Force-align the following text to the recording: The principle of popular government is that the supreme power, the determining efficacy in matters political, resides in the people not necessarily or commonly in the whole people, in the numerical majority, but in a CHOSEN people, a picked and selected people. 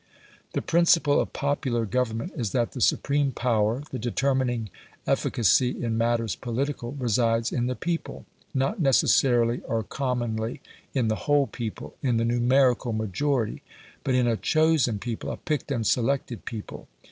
The 0.53 0.63
principle 0.63 1.19
of 1.21 1.31
popular 1.31 1.85
government 1.85 2.31
is 2.35 2.53
that 2.53 2.71
the 2.71 2.81
supreme 2.81 3.31
power, 3.33 3.83
the 3.91 3.99
determining 3.99 4.71
efficacy 5.05 5.69
in 5.79 5.95
matters 5.95 6.35
political, 6.35 6.93
resides 6.93 7.51
in 7.51 7.67
the 7.67 7.75
people 7.75 8.25
not 8.51 8.79
necessarily 8.81 9.59
or 9.59 9.83
commonly 9.83 10.59
in 10.95 11.07
the 11.07 11.29
whole 11.29 11.45
people, 11.45 11.93
in 12.01 12.17
the 12.17 12.25
numerical 12.25 12.93
majority, 12.93 13.61
but 14.03 14.15
in 14.15 14.25
a 14.25 14.37
CHOSEN 14.37 14.97
people, 14.97 15.29
a 15.29 15.37
picked 15.37 15.71
and 15.71 15.85
selected 15.85 16.45
people. 16.45 16.87